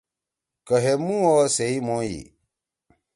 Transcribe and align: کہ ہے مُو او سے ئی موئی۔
کہ 0.67 0.75
ہے 0.83 0.93
مُو 1.05 1.17
او 1.29 1.37
سے 1.55 1.65
ئی 1.71 1.77
موئی۔ 1.87 2.17